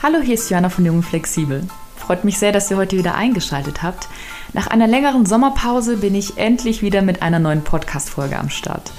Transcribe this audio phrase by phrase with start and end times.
[0.00, 1.64] Hallo, hier ist Joanna von Jungen Flexibel.
[1.96, 4.06] Freut mich sehr, dass ihr heute wieder eingeschaltet habt.
[4.52, 8.92] Nach einer längeren Sommerpause bin ich endlich wieder mit einer neuen Podcast-Folge am Start.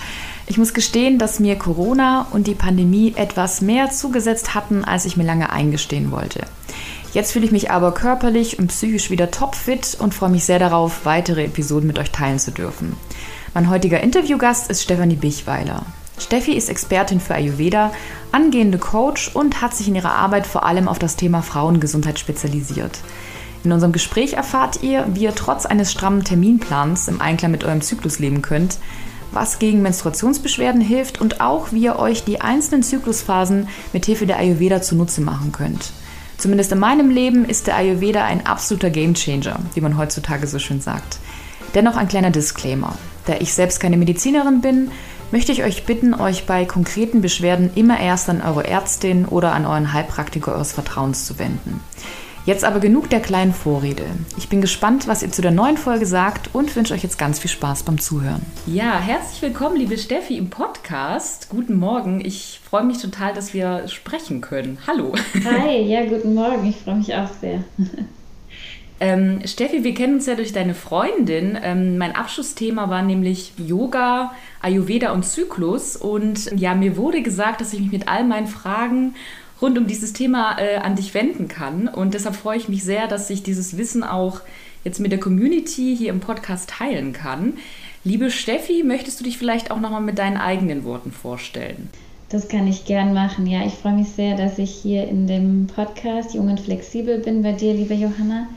[0.46, 5.16] Ich muss gestehen, dass mir Corona und die Pandemie etwas mehr zugesetzt hatten, als ich
[5.16, 6.42] mir lange eingestehen wollte.
[7.14, 11.06] Jetzt fühle ich mich aber körperlich und psychisch wieder topfit und freue mich sehr darauf,
[11.06, 12.98] weitere Episoden mit euch teilen zu dürfen.
[13.54, 15.86] Mein heutiger Interviewgast ist Stefanie Bichweiler.
[16.20, 17.92] Steffi ist Expertin für Ayurveda,
[18.32, 23.00] angehende Coach und hat sich in ihrer Arbeit vor allem auf das Thema Frauengesundheit spezialisiert.
[23.64, 27.82] In unserem Gespräch erfahrt ihr, wie ihr trotz eines strammen Terminplans im Einklang mit eurem
[27.82, 28.78] Zyklus leben könnt,
[29.32, 34.38] was gegen Menstruationsbeschwerden hilft und auch, wie ihr euch die einzelnen Zyklusphasen mit Hilfe der
[34.38, 35.92] Ayurveda zunutze machen könnt.
[36.38, 40.80] Zumindest in meinem Leben ist der Ayurveda ein absoluter Gamechanger, wie man heutzutage so schön
[40.80, 41.20] sagt.
[41.76, 42.96] Dennoch ein kleiner Disclaimer.
[43.26, 44.90] Da ich selbst keine Medizinerin bin,
[45.32, 49.66] möchte ich euch bitten, euch bei konkreten Beschwerden immer erst an eure Ärztin oder an
[49.66, 51.82] euren Heilpraktiker eures Vertrauens zu wenden.
[52.46, 54.06] Jetzt aber genug der kleinen Vorrede.
[54.38, 57.38] Ich bin gespannt, was ihr zu der neuen Folge sagt und wünsche euch jetzt ganz
[57.38, 58.42] viel Spaß beim Zuhören.
[58.66, 61.50] Ja, herzlich willkommen, liebe Steffi, im Podcast.
[61.50, 62.26] Guten Morgen.
[62.26, 64.80] Ich freue mich total, dass wir sprechen können.
[64.88, 65.14] Hallo.
[65.46, 66.68] Hi, ja, guten Morgen.
[66.68, 67.64] Ich freue mich auch sehr.
[69.02, 71.58] Ähm, Steffi, wir kennen uns ja durch deine Freundin.
[71.62, 75.96] Ähm, mein Abschlussthema war nämlich Yoga, Ayurveda und Zyklus.
[75.96, 79.16] Und ja, mir wurde gesagt, dass ich mich mit all meinen Fragen
[79.62, 81.88] rund um dieses Thema äh, an dich wenden kann.
[81.88, 84.42] Und deshalb freue ich mich sehr, dass ich dieses Wissen auch
[84.84, 87.54] jetzt mit der Community hier im Podcast teilen kann.
[88.04, 91.90] Liebe Steffi, möchtest du dich vielleicht auch nochmal mit deinen eigenen Worten vorstellen?
[92.30, 93.48] Das kann ich gern machen.
[93.48, 97.42] Ja, ich freue mich sehr, dass ich hier in dem Podcast Jung und Flexibel bin
[97.42, 98.48] bei dir, liebe Johanna.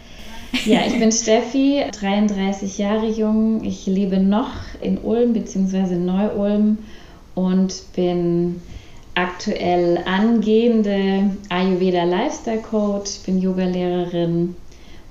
[0.65, 3.65] Ja, ich bin Steffi, 33 Jahre jung.
[3.65, 5.97] Ich lebe noch in Ulm bzw.
[5.97, 6.79] Neu-Ulm
[7.35, 8.61] und bin
[9.15, 14.55] aktuell angehende Ayurveda Lifestyle Coach, bin Yogalehrerin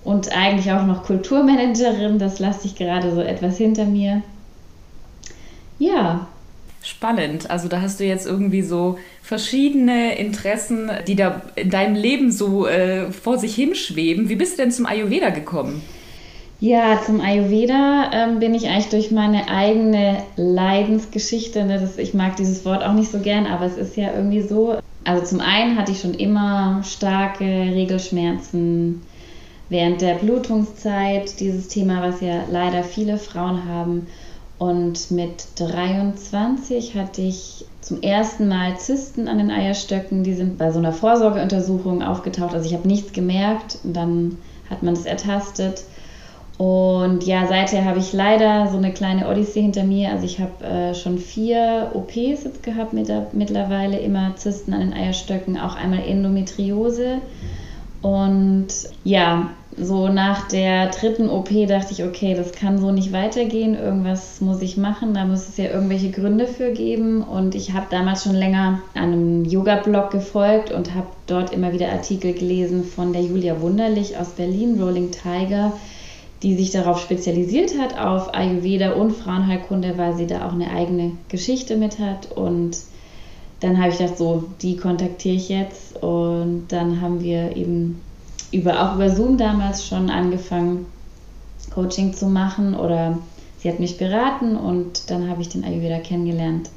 [0.03, 2.17] und eigentlich auch noch Kulturmanagerin.
[2.17, 4.21] Das lasse ich gerade so etwas hinter mir.
[5.79, 6.27] Ja,
[6.83, 7.49] Spannend.
[7.51, 12.65] Also da hast du jetzt irgendwie so verschiedene Interessen, die da in deinem Leben so
[12.65, 14.29] äh, vor sich hinschweben.
[14.29, 15.83] Wie bist du denn zum Ayurveda gekommen?
[16.59, 21.65] Ja, zum Ayurveda ähm, bin ich eigentlich durch meine eigene Leidensgeschichte.
[21.65, 24.41] Ne, das, ich mag dieses Wort auch nicht so gern, aber es ist ja irgendwie
[24.41, 24.77] so.
[25.03, 29.01] Also zum einen hatte ich schon immer starke Regelschmerzen
[29.69, 34.07] während der Blutungszeit, dieses Thema, was ja leider viele Frauen haben.
[34.61, 40.23] Und mit 23 hatte ich zum ersten Mal Zysten an den Eierstöcken.
[40.23, 42.53] Die sind bei so einer Vorsorgeuntersuchung aufgetaucht.
[42.53, 44.37] Also ich habe nichts gemerkt und dann
[44.69, 45.83] hat man das ertastet.
[46.59, 50.11] Und ja, seither habe ich leider so eine kleine Odyssee hinter mir.
[50.11, 54.81] Also ich habe äh, schon vier OPs jetzt gehabt mit der, mittlerweile, immer Zysten an
[54.81, 57.17] den Eierstöcken, auch einmal Endometriose.
[58.03, 58.67] Und
[59.03, 64.41] ja, so nach der dritten OP dachte ich, okay, das kann so nicht weitergehen, irgendwas
[64.41, 67.21] muss ich machen, da muss es ja irgendwelche Gründe für geben.
[67.21, 72.33] Und ich habe damals schon länger einem Yoga-Blog gefolgt und habe dort immer wieder Artikel
[72.33, 75.71] gelesen von der Julia Wunderlich aus Berlin, Rolling Tiger,
[76.43, 81.13] die sich darauf spezialisiert hat, auf Ayurveda und Frauenheilkunde, weil sie da auch eine eigene
[81.29, 82.31] Geschichte mit hat.
[82.33, 82.77] Und
[83.61, 86.01] dann habe ich gedacht, so, die kontaktiere ich jetzt.
[86.03, 88.01] Und dann haben wir eben
[88.51, 90.85] über, auch über Zoom damals schon angefangen,
[91.73, 93.17] Coaching zu machen oder
[93.59, 96.69] sie hat mich beraten und dann habe ich den Ayurveda kennengelernt.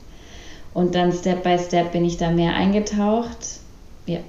[0.73, 3.61] Und dann Step by Step bin ich da mehr eingetaucht.
[4.07, 4.21] Ja,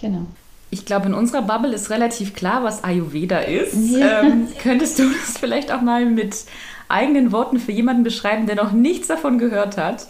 [0.00, 0.26] genau.
[0.70, 3.96] Ich glaube, in unserer Bubble ist relativ klar, was Ayurveda ist.
[3.96, 4.22] Ja.
[4.22, 6.44] Ähm, könntest du das vielleicht auch mal mit
[6.88, 10.06] eigenen Worten für jemanden beschreiben, der noch nichts davon gehört hat?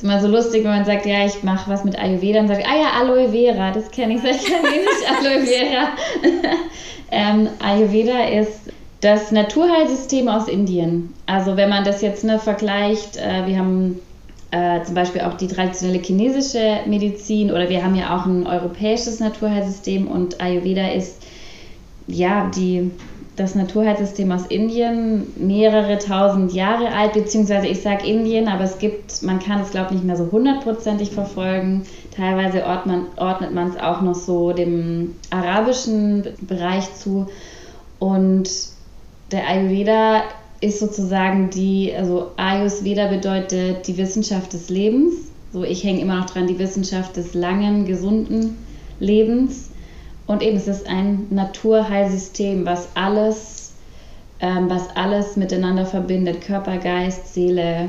[0.00, 2.64] Ist immer so lustig, wenn man sagt, ja, ich mache was mit Ayurveda und sagt,
[2.66, 5.88] ah ja, Aloe Vera, das kenne ich, sag ich nicht Aloe Vera.
[7.10, 8.72] ähm, Ayurveda ist
[9.02, 11.12] das Naturheilsystem aus Indien.
[11.26, 14.00] Also wenn man das jetzt ne, vergleicht, äh, wir haben
[14.52, 19.20] äh, zum Beispiel auch die traditionelle chinesische Medizin oder wir haben ja auch ein europäisches
[19.20, 21.22] Naturheilsystem und Ayurveda ist
[22.06, 22.90] ja die
[23.40, 29.22] das Naturheilsystem aus Indien mehrere tausend Jahre alt, beziehungsweise ich sage Indien, aber es gibt,
[29.22, 31.82] man kann es glaube ich nicht mehr so hundertprozentig verfolgen.
[32.14, 37.28] Teilweise ordnet man es auch noch so dem arabischen Bereich zu.
[37.98, 38.50] Und
[39.32, 40.22] der Ayurveda
[40.60, 45.14] ist sozusagen die, also Ayurveda bedeutet die Wissenschaft des Lebens.
[45.52, 48.58] So, ich hänge immer noch dran, die Wissenschaft des langen, gesunden
[48.98, 49.69] Lebens.
[50.30, 53.72] Und eben es ist ein Naturheilsystem, was alles,
[54.38, 57.88] ähm, was alles miteinander verbindet, Körper, Geist, Seele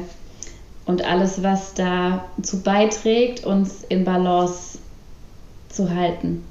[0.87, 4.79] und alles, was dazu beiträgt, uns in Balance
[5.69, 6.43] zu halten.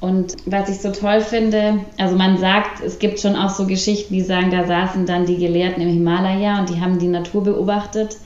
[0.00, 4.12] Und was ich so toll finde, also man sagt, es gibt schon auch so Geschichten,
[4.12, 8.18] die sagen, da saßen dann die Gelehrten im Himalaya und die haben die Natur beobachtet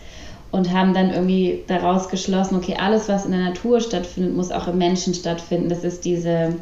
[0.50, 4.66] und haben dann irgendwie daraus geschlossen, okay, alles, was in der Natur stattfindet, muss auch
[4.66, 5.69] im Menschen stattfinden.
[5.69, 6.56] Das ist diese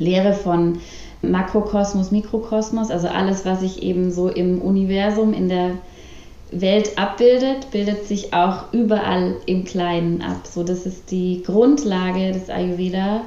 [0.00, 0.80] Lehre von
[1.22, 5.72] Makrokosmos, Mikrokosmos, also alles, was sich eben so im Universum, in der
[6.50, 10.46] Welt abbildet, bildet sich auch überall im Kleinen ab.
[10.50, 13.20] So, das ist die Grundlage des Ayurveda.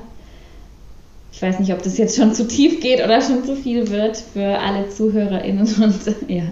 [1.31, 4.17] Ich weiß nicht, ob das jetzt schon zu tief geht oder schon zu viel wird
[4.17, 6.43] für alle ZuhörerInnen und ja.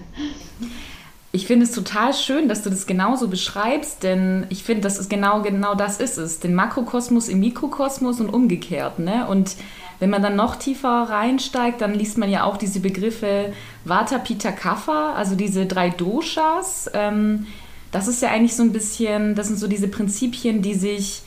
[1.33, 5.09] Ich finde es total schön, dass du das genauso beschreibst, denn ich finde, das ist
[5.09, 6.41] genau, genau das ist es.
[6.41, 8.99] Den Makrokosmos im Mikrokosmos und umgekehrt.
[8.99, 9.25] Ne?
[9.27, 9.55] Und
[9.99, 13.53] wenn man dann noch tiefer reinsteigt, dann liest man ja auch diese Begriffe
[13.85, 16.89] Vata, Pitta, Kapha, also diese drei Doshas.
[16.93, 17.47] Ähm,
[17.91, 21.21] das ist ja eigentlich so ein bisschen, das sind so diese Prinzipien, die sich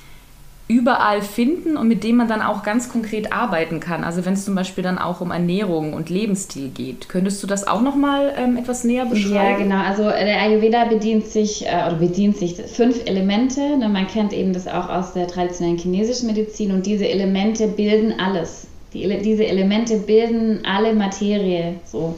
[0.66, 4.02] überall finden und mit dem man dann auch ganz konkret arbeiten kann.
[4.02, 7.10] Also wenn es zum Beispiel dann auch um Ernährung und Lebensstil geht.
[7.10, 9.34] Könntest du das auch nochmal ähm, etwas näher beschreiben?
[9.34, 9.82] Ja, genau.
[9.84, 13.76] Also der Ayurveda bedient sich äh, oder bedient sich fünf Elemente.
[13.76, 13.90] Ne?
[13.90, 18.66] Man kennt eben das auch aus der traditionellen chinesischen Medizin und diese Elemente bilden alles.
[18.94, 21.74] Die, diese Elemente bilden alle Materie.
[21.84, 22.14] So.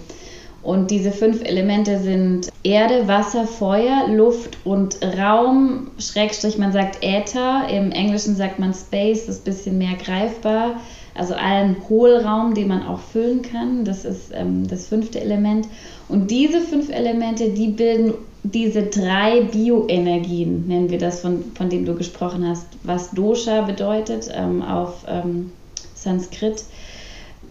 [0.66, 7.68] Und diese fünf Elemente sind Erde, Wasser, Feuer, Luft und Raum, Schrägstrich, man sagt Äther,
[7.70, 10.80] im Englischen sagt man Space, das ist ein bisschen mehr greifbar.
[11.14, 15.68] Also allen Hohlraum, den man auch füllen kann, das ist ähm, das fünfte Element.
[16.08, 21.86] Und diese fünf Elemente, die bilden diese drei Bioenergien, nennen wir das, von, von dem
[21.86, 25.52] du gesprochen hast, was Dosha bedeutet ähm, auf ähm,
[25.94, 26.64] Sanskrit.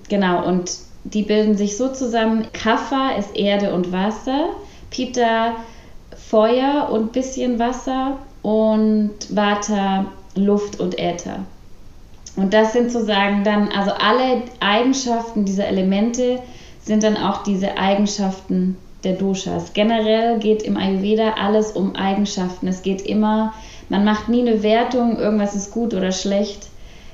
[0.10, 2.48] Genau, und die bilden sich so zusammen.
[2.52, 4.50] Kapha ist Erde und Wasser,
[4.90, 5.56] Pitta
[6.16, 10.06] Feuer und bisschen Wasser und Vata
[10.36, 11.46] Luft und Äther.
[12.36, 16.40] Und das sind sozusagen dann, also alle Eigenschaften dieser Elemente
[16.84, 19.74] sind dann auch diese Eigenschaften der Doshas.
[19.74, 22.68] Generell geht im Ayurveda alles um Eigenschaften.
[22.68, 23.54] Es geht immer,
[23.90, 26.68] man macht nie eine Wertung, irgendwas ist gut oder schlecht,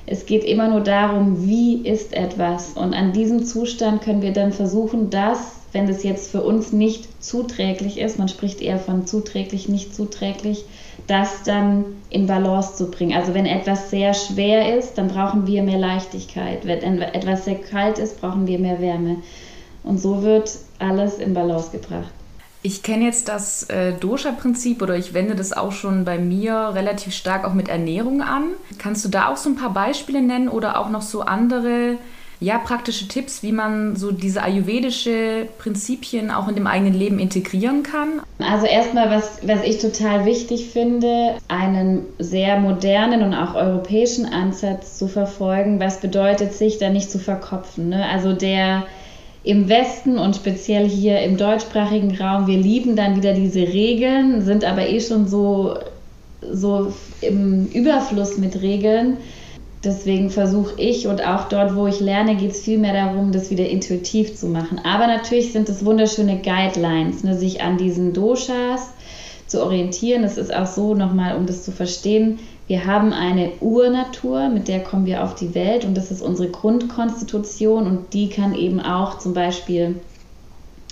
[0.06, 2.72] es geht immer nur darum, wie ist etwas.
[2.72, 5.38] Und an diesem Zustand können wir dann versuchen, das,
[5.72, 10.64] wenn es jetzt für uns nicht zuträglich ist, man spricht eher von zuträglich, nicht zuträglich,
[11.06, 13.16] das dann in Balance zu bringen.
[13.16, 16.66] Also wenn etwas sehr schwer ist, dann brauchen wir mehr Leichtigkeit.
[16.66, 19.16] Wenn etwas sehr kalt ist, brauchen wir mehr Wärme.
[19.84, 22.12] Und so wird alles in Balance gebracht.
[22.64, 27.12] Ich kenne jetzt das äh, Dosha-Prinzip oder ich wende das auch schon bei mir relativ
[27.12, 28.50] stark auch mit Ernährung an.
[28.78, 31.98] Kannst du da auch so ein paar Beispiele nennen oder auch noch so andere
[32.42, 37.84] ja, praktische Tipps, wie man so diese ayurvedische Prinzipien auch in dem eigenen Leben integrieren
[37.84, 38.20] kann?
[38.38, 44.98] Also erstmal, was, was ich total wichtig finde, einen sehr modernen und auch europäischen Ansatz
[44.98, 45.78] zu verfolgen.
[45.78, 47.90] Was bedeutet, sich da nicht zu verkopfen?
[47.90, 48.04] Ne?
[48.08, 48.86] Also der
[49.44, 54.64] im Westen und speziell hier im deutschsprachigen Raum, wir lieben dann wieder diese Regeln, sind
[54.64, 55.74] aber eh schon so,
[56.40, 59.16] so im Überfluss mit Regeln.
[59.84, 63.50] Deswegen versuche ich und auch dort, wo ich lerne, geht es viel mehr darum, das
[63.50, 64.80] wieder intuitiv zu machen.
[64.84, 68.92] Aber natürlich sind es wunderschöne Guidelines, ne, sich an diesen Doshas
[69.52, 70.24] zu orientieren.
[70.24, 74.80] Es ist auch so, nochmal, um das zu verstehen, wir haben eine Urnatur, mit der
[74.80, 79.18] kommen wir auf die Welt und das ist unsere Grundkonstitution und die kann eben auch
[79.18, 79.96] zum Beispiel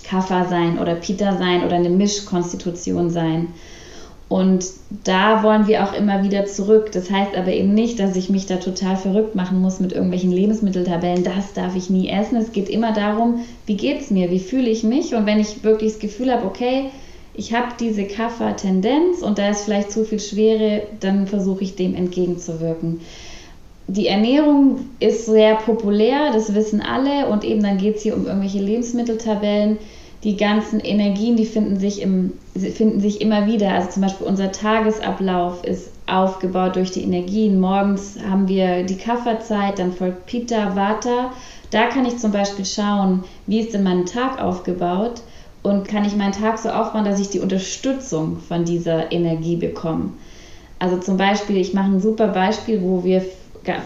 [0.03, 3.47] Kapha sein oder Pita sein oder eine Mischkonstitution sein.
[4.29, 4.65] Und
[5.03, 6.91] da wollen wir auch immer wieder zurück.
[6.93, 10.31] Das heißt aber eben nicht, dass ich mich da total verrückt machen muss mit irgendwelchen
[10.31, 11.25] Lebensmitteltabellen.
[11.25, 12.37] Das darf ich nie essen.
[12.37, 15.15] Es geht immer darum, wie geht es mir, wie fühle ich mich.
[15.15, 16.91] Und wenn ich wirklich das Gefühl habe, okay,
[17.33, 21.95] ich habe diese Kaffer-Tendenz und da ist vielleicht zu viel Schwere, dann versuche ich dem
[21.95, 23.01] entgegenzuwirken.
[23.87, 28.25] Die Ernährung ist sehr populär, das wissen alle, und eben dann geht es hier um
[28.25, 29.77] irgendwelche Lebensmitteltabellen.
[30.23, 33.71] Die ganzen Energien, die finden sich, im, finden sich immer wieder.
[33.71, 37.59] Also zum Beispiel unser Tagesablauf ist aufgebaut durch die Energien.
[37.59, 41.31] Morgens haben wir die Kafferzeit, dann folgt Pita, Vata.
[41.71, 45.21] Da kann ich zum Beispiel schauen, wie ist denn mein Tag aufgebaut
[45.63, 50.11] und kann ich meinen Tag so aufbauen, dass ich die Unterstützung von dieser Energie bekomme.
[50.79, 53.23] Also zum Beispiel, ich mache ein super Beispiel, wo wir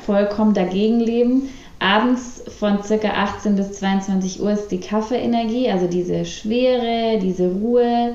[0.05, 1.50] vollkommen dagegen leben.
[1.79, 3.08] Abends von ca.
[3.10, 8.13] 18 bis 22 Uhr ist die Kaffeeenergie, also diese Schwere, diese Ruhe.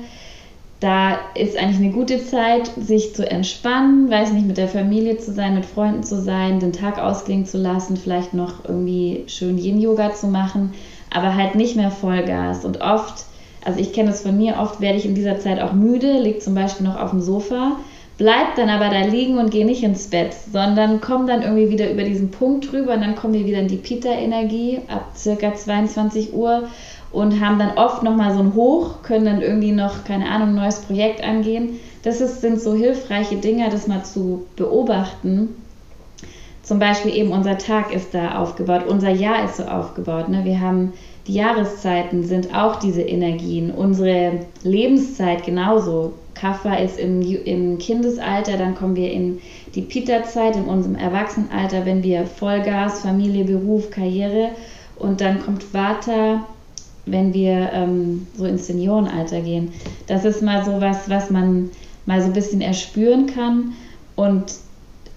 [0.79, 5.31] Da ist eigentlich eine gute Zeit, sich zu entspannen, weiß nicht, mit der Familie zu
[5.31, 10.15] sein, mit Freunden zu sein, den Tag ausklingen zu lassen, vielleicht noch irgendwie schön Yin-Yoga
[10.15, 10.73] zu machen,
[11.11, 12.65] aber halt nicht mehr Vollgas.
[12.65, 13.25] Und oft
[13.63, 16.39] also ich kenne das von mir, oft werde ich in dieser Zeit auch müde, liege
[16.39, 17.77] zum Beispiel noch auf dem Sofa,
[18.17, 21.89] bleib dann aber da liegen und geh nicht ins Bett, sondern komm dann irgendwie wieder
[21.91, 26.33] über diesen Punkt rüber und dann kommen wir wieder in die Pita-Energie ab circa 22
[26.33, 26.63] Uhr
[27.11, 30.55] und haben dann oft nochmal so ein Hoch, können dann irgendwie noch, keine Ahnung, ein
[30.55, 31.79] neues Projekt angehen.
[32.03, 35.49] Das ist, sind so hilfreiche Dinge, das mal zu beobachten.
[36.63, 40.29] Zum Beispiel eben unser Tag ist da aufgebaut, unser Jahr ist so aufgebaut.
[40.29, 40.45] Ne?
[40.45, 40.93] Wir haben
[41.31, 46.11] die Jahreszeiten sind auch diese Energien, unsere Lebenszeit genauso.
[46.33, 49.39] Kaffa ist im, im Kindesalter, dann kommen wir in
[49.73, 54.49] die Pita-Zeit, in unserem Erwachsenenalter, wenn wir Vollgas, Familie, Beruf, Karriere
[54.97, 56.45] und dann kommt Vata,
[57.05, 59.71] wenn wir ähm, so ins Seniorenalter gehen.
[60.07, 61.69] Das ist mal so was, was man
[62.05, 63.71] mal so ein bisschen erspüren kann
[64.17, 64.51] und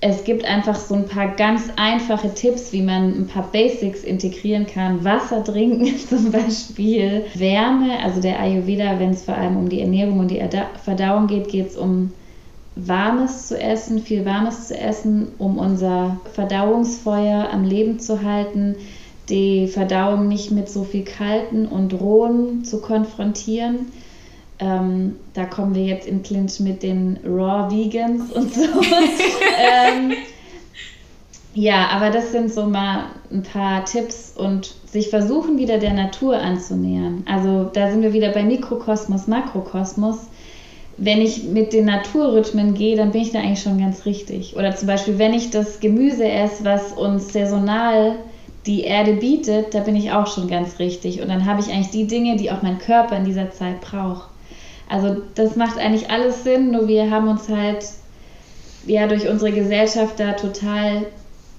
[0.07, 4.67] es gibt einfach so ein paar ganz einfache Tipps, wie man ein paar Basics integrieren
[4.67, 5.03] kann.
[5.03, 10.19] Wasser trinken zum Beispiel, Wärme, also der Ayurveda, wenn es vor allem um die Ernährung
[10.19, 10.43] und die
[10.85, 12.13] Verdauung geht, geht es um
[12.77, 18.77] Warmes zu essen, viel Warmes zu essen, um unser Verdauungsfeuer am Leben zu halten,
[19.31, 23.87] die Verdauung nicht mit so viel Kalten und Rohen zu konfrontieren
[24.59, 28.63] ähm, da kommen wir jetzt in Clinch mit den Raw Vegans und so.
[28.63, 30.13] ähm,
[31.55, 36.37] ja, aber das sind so mal ein paar Tipps und sich versuchen wieder der Natur
[36.37, 37.25] anzunähern.
[37.27, 40.19] Also da sind wir wieder bei Mikrokosmos, Makrokosmos.
[40.97, 44.57] Wenn ich mit den Naturrhythmen gehe, dann bin ich da eigentlich schon ganz richtig.
[44.57, 48.17] Oder zum Beispiel, wenn ich das Gemüse esse, was uns saisonal
[48.67, 51.21] die Erde bietet, da bin ich auch schon ganz richtig.
[51.21, 54.29] Und dann habe ich eigentlich die Dinge, die auch mein Körper in dieser Zeit braucht.
[54.89, 57.85] Also das macht eigentlich alles Sinn, nur wir haben uns halt
[58.87, 61.07] ja durch unsere Gesellschaft da total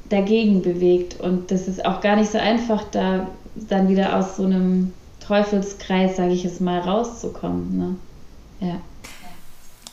[0.09, 4.43] dagegen bewegt und das ist auch gar nicht so einfach, da dann wieder aus so
[4.43, 4.93] einem
[5.25, 7.77] Teufelskreis, sage ich es mal, rauszukommen.
[7.77, 8.67] Ne?
[8.67, 8.81] Ja.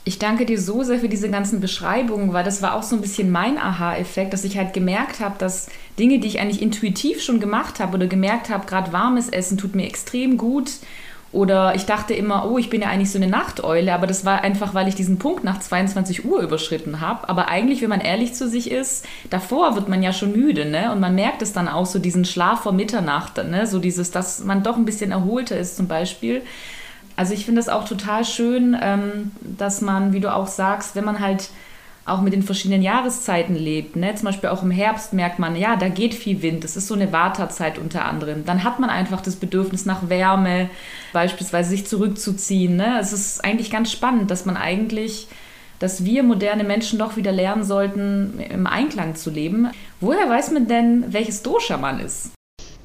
[0.04, 3.00] Ich danke dir so sehr für diese ganzen Beschreibungen, weil das war auch so ein
[3.02, 7.38] bisschen mein Aha-Effekt, dass ich halt gemerkt habe, dass Dinge, die ich eigentlich intuitiv schon
[7.38, 10.72] gemacht habe oder gemerkt habe, gerade warmes Essen tut mir extrem gut
[11.32, 14.42] oder ich dachte immer, oh, ich bin ja eigentlich so eine Nachteule, aber das war
[14.42, 17.26] einfach, weil ich diesen Punkt nach 22 Uhr überschritten habe.
[17.28, 20.92] Aber eigentlich, wenn man ehrlich zu sich ist, davor wird man ja schon müde, ne?
[20.92, 23.66] Und man merkt es dann auch so, diesen Schlaf vor Mitternacht, ne?
[23.66, 26.42] So dieses, dass man doch ein bisschen erholter ist zum Beispiel.
[27.16, 31.04] Also ich finde es auch total schön, ähm, dass man, wie du auch sagst, wenn
[31.04, 31.48] man halt
[32.04, 33.96] auch mit den verschiedenen Jahreszeiten lebt.
[33.96, 34.14] Ne?
[34.14, 36.64] Zum Beispiel auch im Herbst merkt man, ja, da geht viel Wind.
[36.64, 38.44] Das ist so eine Wartezeit unter anderem.
[38.44, 40.68] Dann hat man einfach das Bedürfnis nach Wärme,
[41.12, 42.76] beispielsweise sich zurückzuziehen.
[42.76, 42.98] Ne?
[43.00, 45.28] Es ist eigentlich ganz spannend, dass man eigentlich,
[45.78, 49.68] dass wir moderne Menschen doch wieder lernen sollten, im Einklang zu leben.
[50.00, 52.32] Woher weiß man denn, welches Dosha man ist?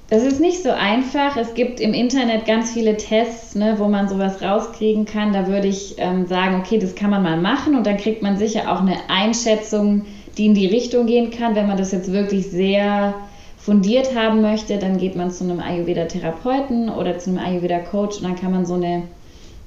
[0.10, 1.36] Das ist nicht so einfach.
[1.36, 5.34] Es gibt im Internet ganz viele Tests, ne, wo man sowas rauskriegen kann.
[5.34, 8.38] Da würde ich ähm, sagen, okay, das kann man mal machen und dann kriegt man
[8.38, 10.06] sicher auch eine Einschätzung,
[10.38, 11.56] die in die Richtung gehen kann.
[11.56, 13.16] Wenn man das jetzt wirklich sehr
[13.58, 18.38] fundiert haben möchte, dann geht man zu einem Ayurveda-Therapeuten oder zu einem Ayurveda-Coach und dann
[18.38, 19.04] kann man so eine,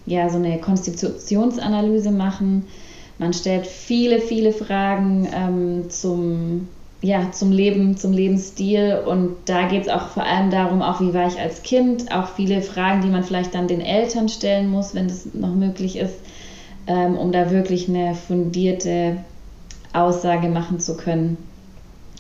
[0.07, 2.65] ja, so eine Konstitutionsanalyse machen.
[3.19, 6.69] Man stellt viele, viele Fragen ähm, zum
[7.03, 9.03] ja, zum Leben, zum Lebensstil.
[9.07, 12.29] Und da geht es auch vor allem darum, auch wie war ich als Kind, auch
[12.29, 16.15] viele Fragen, die man vielleicht dann den Eltern stellen muss, wenn das noch möglich ist,
[16.87, 19.17] ähm, um da wirklich eine fundierte
[19.93, 21.37] Aussage machen zu können.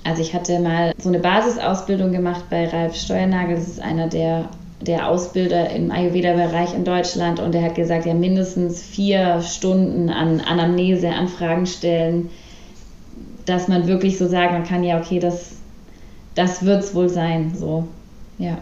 [0.02, 4.48] Also ich hatte mal so eine Basisausbildung gemacht bei Ralf Steuernagel, das ist einer der,
[4.80, 10.40] der Ausbilder im Ayurveda-Bereich in Deutschland und der hat gesagt, ja mindestens vier Stunden an
[10.40, 12.30] Anamnese, an Fragen stellen,
[13.46, 15.52] dass man wirklich so sagen kann, ja, okay, das,
[16.34, 17.54] das wird es wohl sein.
[17.56, 17.88] So,
[18.38, 18.58] ja.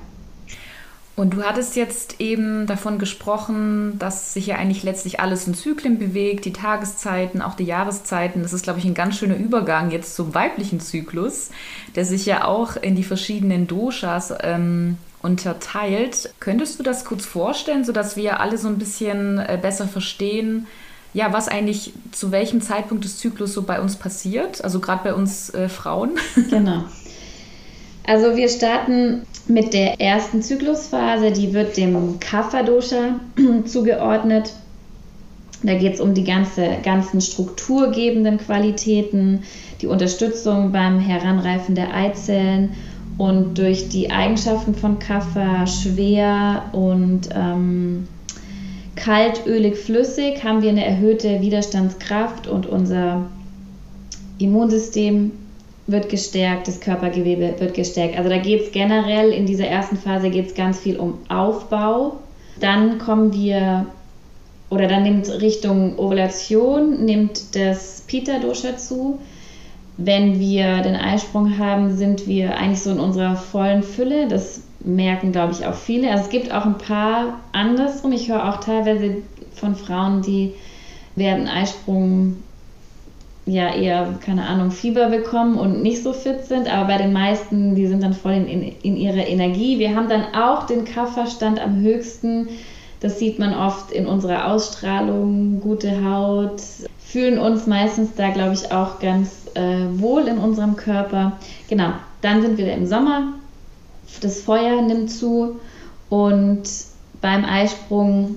[1.18, 5.98] Und du hattest jetzt eben davon gesprochen, dass sich ja eigentlich letztlich alles in Zyklen
[5.98, 8.42] bewegt, die Tageszeiten, auch die Jahreszeiten.
[8.42, 11.50] Das ist, glaube ich, ein ganz schöner Übergang jetzt zum weiblichen Zyklus,
[11.96, 16.32] der sich ja auch in die verschiedenen Doshas ähm, unterteilt.
[16.38, 20.68] Könntest du das kurz vorstellen, sodass wir alle so ein bisschen äh, besser verstehen,
[21.14, 25.14] ja, was eigentlich zu welchem Zeitpunkt des Zyklus so bei uns passiert, also gerade bei
[25.14, 26.12] uns äh, Frauen.
[26.50, 26.84] Genau.
[28.06, 33.20] Also wir starten mit der ersten Zyklusphase, die wird dem Kapha-Dosha
[33.66, 34.54] zugeordnet.
[35.62, 39.42] Da geht es um die ganze, ganzen strukturgebenden Qualitäten,
[39.82, 42.74] die Unterstützung beim Heranreifen der Eizellen
[43.18, 48.06] und durch die Eigenschaften von Kapha schwer und ähm,
[48.98, 53.26] kalt, ölig, flüssig haben wir eine erhöhte Widerstandskraft und unser
[54.38, 55.32] Immunsystem
[55.86, 58.18] wird gestärkt, das Körpergewebe wird gestärkt.
[58.18, 62.18] Also da geht es generell in dieser ersten Phase geht ganz viel um Aufbau.
[62.60, 63.86] Dann kommen wir
[64.68, 69.18] oder dann nimmt Richtung Ovulation, nimmt das Pitta-Dosha zu.
[69.96, 74.28] Wenn wir den Eisprung haben, sind wir eigentlich so in unserer vollen Fülle.
[74.28, 76.10] Das merken, glaube ich, auch viele.
[76.10, 78.12] Also es gibt auch ein paar andersrum.
[78.12, 79.16] Ich höre auch teilweise
[79.54, 80.54] von Frauen, die
[81.16, 82.36] werden Eisprung
[83.48, 87.74] ja eher, keine Ahnung, Fieber bekommen und nicht so fit sind, aber bei den meisten,
[87.74, 89.78] die sind dann voll in, in, in ihrer Energie.
[89.78, 92.48] Wir haben dann auch den Kafferstand am höchsten.
[93.00, 96.60] Das sieht man oft in unserer Ausstrahlung, gute Haut,
[96.98, 101.38] fühlen uns meistens da, glaube ich, auch ganz äh, wohl in unserem Körper.
[101.68, 103.37] Genau, dann sind wir im Sommer.
[104.20, 105.60] Das Feuer nimmt zu
[106.08, 106.62] und
[107.20, 108.36] beim Eisprung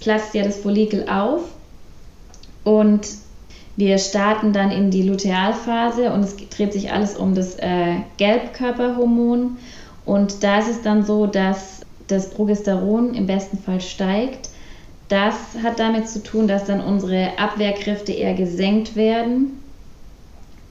[0.00, 1.42] platzt ja das Follikel auf
[2.64, 3.08] und
[3.76, 9.56] wir starten dann in die Lutealphase und es dreht sich alles um das äh, Gelbkörperhormon.
[10.04, 14.50] Und da ist es dann so, dass das Progesteron im besten Fall steigt.
[15.08, 19.58] Das hat damit zu tun, dass dann unsere Abwehrkräfte eher gesenkt werden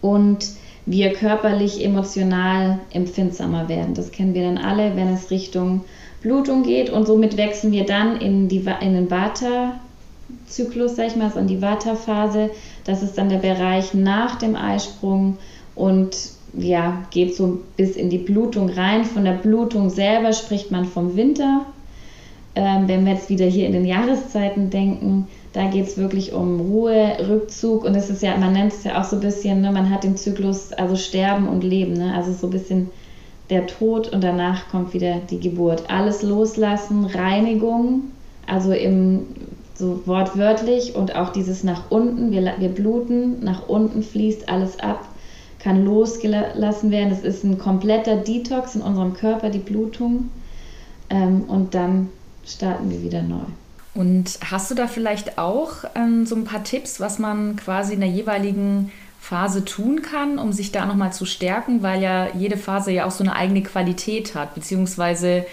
[0.01, 0.47] und
[0.85, 3.93] wir körperlich, emotional empfindsamer werden.
[3.93, 5.81] Das kennen wir dann alle, wenn es Richtung
[6.21, 9.79] Blutung geht und somit wechseln wir dann in, die, in den Vata
[10.47, 12.49] Zyklus, sag ich mal, so in die Vata-Phase.
[12.85, 15.37] Das ist dann der Bereich nach dem Eisprung
[15.75, 16.15] und
[16.55, 19.05] ja, geht so bis in die Blutung rein.
[19.05, 21.65] Von der Blutung selber spricht man vom Winter.
[22.55, 26.59] Ähm, wenn wir jetzt wieder hier in den Jahreszeiten denken, da geht es wirklich um
[26.59, 29.71] Ruhe, Rückzug und es ist ja, man nennt es ja auch so ein bisschen, ne,
[29.71, 32.13] man hat den Zyklus, also Sterben und Leben, ne?
[32.15, 32.89] also so ein bisschen
[33.51, 35.89] der Tod und danach kommt wieder die Geburt.
[35.89, 38.05] Alles loslassen, Reinigung,
[38.47, 39.27] also im
[39.75, 45.07] so wortwörtlich und auch dieses nach unten, wir, wir bluten, nach unten fließt alles ab,
[45.59, 47.11] kann losgelassen werden.
[47.11, 50.29] Es ist ein kompletter Detox in unserem Körper, die Blutung.
[51.09, 52.09] Ähm, und dann
[52.45, 53.45] starten wir wieder neu.
[53.93, 57.99] Und hast du da vielleicht auch ähm, so ein paar Tipps, was man quasi in
[57.99, 62.91] der jeweiligen Phase tun kann, um sich da nochmal zu stärken, weil ja jede Phase
[62.91, 65.45] ja auch so eine eigene Qualität hat, beziehungsweise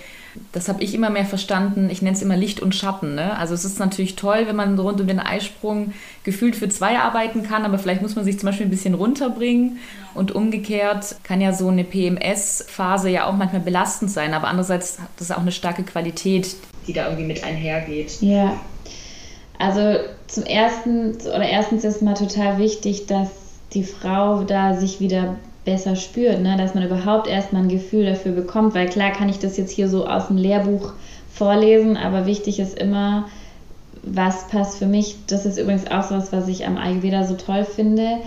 [0.53, 1.91] das habe ich immer mehr verstanden.
[1.91, 3.15] Ich nenne es immer Licht und Schatten.
[3.15, 3.37] Ne?
[3.37, 5.93] Also es ist natürlich toll, wenn man rund um den Eisprung
[6.25, 9.79] gefühlt für zwei arbeiten kann, aber vielleicht muss man sich zum Beispiel ein bisschen runterbringen.
[10.15, 15.09] Und umgekehrt kann ja so eine PMS-Phase ja auch manchmal belastend sein, aber andererseits hat
[15.19, 16.57] das auch eine starke Qualität,
[16.91, 18.21] die da irgendwie mit einhergeht.
[18.21, 18.59] Ja.
[19.59, 23.29] Also zum ersten oder erstens ist mal total wichtig, dass
[23.73, 26.57] die Frau da sich wieder besser spürt, ne?
[26.57, 29.89] dass man überhaupt erstmal ein Gefühl dafür bekommt, weil klar kann ich das jetzt hier
[29.89, 30.95] so aus dem Lehrbuch
[31.33, 33.29] vorlesen, aber wichtig ist immer,
[34.03, 35.17] was passt für mich.
[35.29, 38.19] Das ist übrigens auch so was, was ich am Ayurveda so toll finde.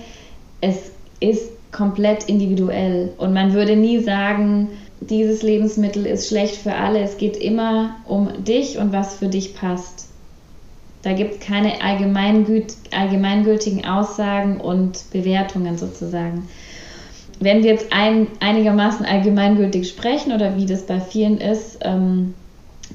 [0.61, 4.69] Es ist komplett individuell und man würde nie sagen,
[5.09, 6.99] dieses Lebensmittel ist schlecht für alle.
[6.99, 10.07] Es geht immer um dich und was für dich passt.
[11.01, 16.47] Da gibt es keine allgemeingültigen Aussagen und Bewertungen sozusagen
[17.43, 22.33] wenn wir jetzt ein, einigermaßen allgemeingültig sprechen oder wie das bei vielen ist, ähm,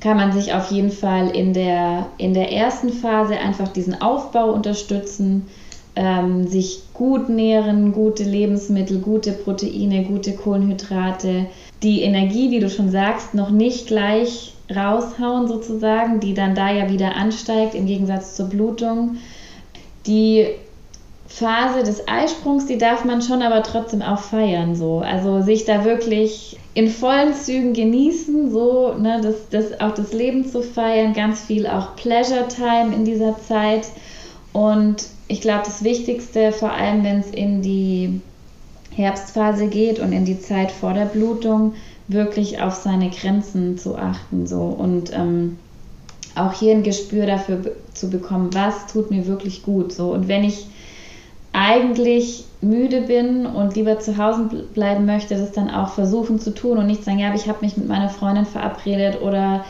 [0.01, 4.53] kann man sich auf jeden Fall in der, in der ersten Phase einfach diesen Aufbau
[4.53, 5.47] unterstützen,
[5.97, 11.47] ähm, sich gut nähren, gute Lebensmittel, gute Proteine, gute Kohlenhydrate,
[11.83, 16.91] die Energie, wie du schon sagst, noch nicht gleich raushauen sozusagen, die dann da ja
[16.91, 19.17] wieder ansteigt im Gegensatz zur Blutung,
[20.07, 20.49] die
[21.27, 25.01] Phase des Eisprungs, die darf man schon aber trotzdem auch feiern, so.
[25.01, 30.47] Also sich da wirklich in vollen Zügen genießen, so, ne, das, das, auch das Leben
[30.47, 33.89] zu feiern, ganz viel auch Pleasure Time in dieser Zeit.
[34.53, 38.21] Und ich glaube, das Wichtigste, vor allem wenn es in die
[38.99, 41.75] Herbstphase geht und in die Zeit vor der Blutung,
[42.09, 44.63] wirklich auf seine Grenzen zu achten, so.
[44.63, 45.59] Und ähm,
[46.35, 47.61] auch hier ein Gespür dafür
[47.95, 50.13] zu bekommen, was tut mir wirklich gut, so.
[50.13, 50.67] Und wenn ich
[51.53, 56.79] eigentlich müde bin und lieber zu Hause bleiben möchte, das dann auch versuchen zu tun
[56.79, 59.65] und nicht sagen, ja, ich habe mich mit meiner Freundin verabredet oder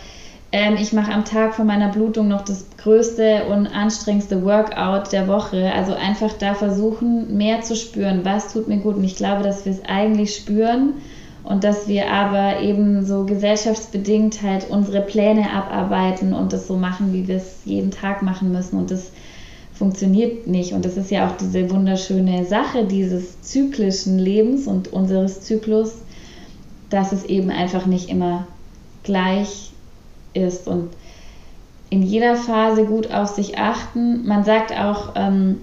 [0.51, 5.29] ähm, ich mache am Tag vor meiner Blutung noch das größte und anstrengendste Workout der
[5.29, 5.71] Woche.
[5.73, 8.97] Also einfach da versuchen, mehr zu spüren, was tut mir gut.
[8.97, 10.95] Und ich glaube, dass wir es eigentlich spüren
[11.45, 17.13] und dass wir aber eben so gesellschaftsbedingt halt unsere Pläne abarbeiten und das so machen,
[17.13, 18.79] wie wir es jeden Tag machen müssen.
[18.79, 19.11] Und das
[19.75, 20.73] funktioniert nicht.
[20.73, 25.93] Und das ist ja auch diese wunderschöne Sache dieses zyklischen Lebens und unseres Zyklus,
[26.89, 28.47] dass es eben einfach nicht immer
[29.03, 29.68] gleich
[30.39, 30.91] ist und
[31.91, 34.27] in jeder Phase gut auf sich achten.
[34.27, 35.59] Man sagt auch, ähm,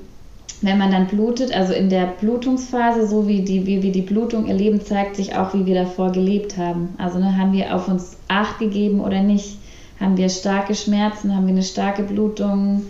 [0.62, 4.48] wenn man dann blutet, also in der Blutungsphase, so wie, die, wie wir die Blutung
[4.48, 6.96] erleben, zeigt sich auch, wie wir davor gelebt haben.
[6.98, 9.58] Also ne, haben wir auf uns Acht gegeben oder nicht?
[10.00, 11.36] Haben wir starke Schmerzen?
[11.36, 12.86] Haben wir eine starke Blutung?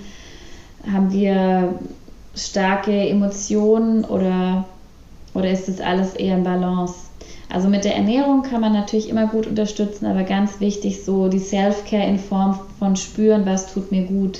[0.91, 1.75] Haben wir
[2.35, 4.65] starke Emotionen oder,
[5.33, 6.95] oder ist das alles eher in Balance?
[7.49, 11.39] Also mit der Ernährung kann man natürlich immer gut unterstützen, aber ganz wichtig so die
[11.39, 14.39] Self-Care in Form von spüren, was tut mir gut.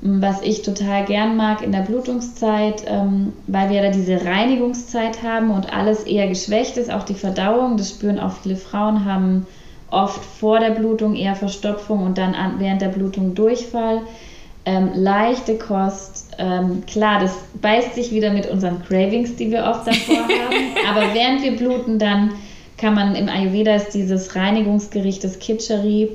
[0.00, 5.50] Was ich total gern mag in der Blutungszeit, ähm, weil wir da diese Reinigungszeit haben
[5.50, 9.44] und alles eher geschwächt ist, auch die Verdauung, das spüren auch viele Frauen, haben
[9.90, 14.02] oft vor der Blutung eher Verstopfung und dann an, während der Blutung Durchfall.
[14.64, 19.86] Ähm, leichte Kost, ähm, klar, das beißt sich wieder mit unseren Cravings, die wir oft
[19.86, 22.32] davor haben, aber während wir bluten, dann
[22.76, 26.10] kann man im Ayurveda ist dieses Reinigungsgericht, das Kitchari,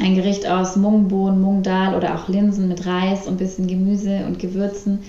[0.00, 4.38] ein Gericht aus Mungbohnen, Mungdal oder auch Linsen mit Reis und ein bisschen Gemüse und
[4.38, 5.00] Gewürzen.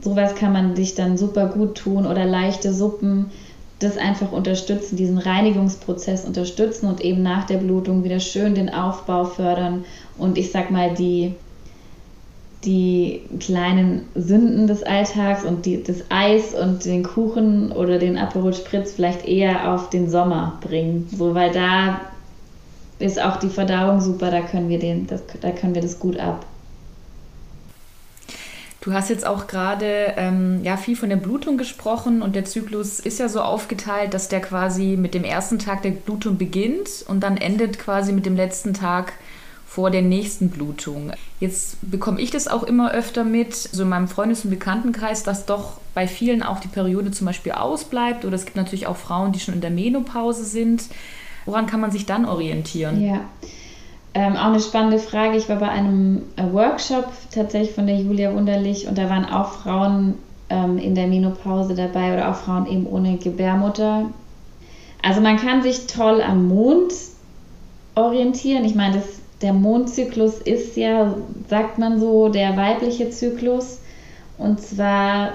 [0.00, 3.30] Sowas kann man sich dann super gut tun oder leichte Suppen.
[3.78, 9.24] Das einfach unterstützen, diesen Reinigungsprozess unterstützen und eben nach der Blutung wieder schön den Aufbau
[9.24, 9.84] fördern
[10.16, 11.34] und ich sag mal die,
[12.64, 18.54] die kleinen Sünden des Alltags und die, das Eis und den Kuchen oder den Aperol
[18.54, 21.08] Spritz vielleicht eher auf den Sommer bringen.
[21.10, 22.00] So, weil da
[22.98, 26.18] ist auch die Verdauung super, da können wir, den, das, da können wir das gut
[26.18, 26.46] ab.
[28.80, 32.98] Du hast jetzt auch gerade ähm, ja, viel von der Blutung gesprochen und der Zyklus
[32.98, 37.20] ist ja so aufgeteilt, dass der quasi mit dem ersten Tag der Blutung beginnt und
[37.20, 39.12] dann endet quasi mit dem letzten Tag
[39.74, 41.12] vor der nächsten Blutung.
[41.40, 45.46] Jetzt bekomme ich das auch immer öfter mit, so in meinem Freundes- und Bekanntenkreis, dass
[45.46, 49.32] doch bei vielen auch die Periode zum Beispiel ausbleibt oder es gibt natürlich auch Frauen,
[49.32, 50.84] die schon in der Menopause sind.
[51.46, 53.02] Woran kann man sich dann orientieren?
[53.02, 53.20] Ja.
[54.12, 55.38] Ähm, auch eine spannende Frage.
[55.38, 59.52] Ich war bei einem äh, Workshop tatsächlich von der Julia Wunderlich und da waren auch
[59.52, 60.16] Frauen
[60.50, 64.10] ähm, in der Menopause dabei oder auch Frauen eben ohne Gebärmutter.
[65.02, 66.92] Also man kann sich toll am Mond
[67.94, 68.66] orientieren.
[68.66, 71.14] Ich meine, das, der Mondzyklus ist ja,
[71.48, 73.80] sagt man so, der weibliche Zyklus.
[74.38, 75.32] Und zwar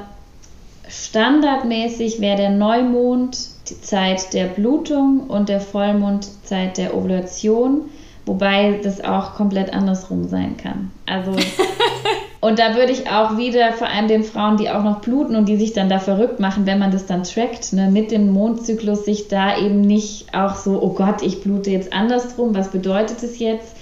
[0.89, 3.37] standardmäßig wäre der Neumond
[3.69, 7.89] die Zeit der Blutung und der Vollmond Zeit der Ovulation,
[8.25, 10.91] wobei das auch komplett andersrum sein kann.
[11.05, 11.31] Also
[12.41, 15.49] und da würde ich auch wieder vor allem den Frauen, die auch noch bluten und
[15.49, 19.03] die sich dann da verrückt machen, wenn man das dann trackt, ne, mit dem Mondzyklus
[19.03, 23.39] sich da eben nicht auch so, oh Gott, ich blute jetzt andersrum, was bedeutet es
[23.39, 23.75] jetzt?